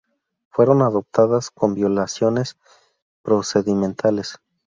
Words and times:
Fueron 0.49 0.81
adoptadas 0.81 1.51
con 1.51 1.75
violaciones 1.75 2.57
procedimentales. 3.21 4.39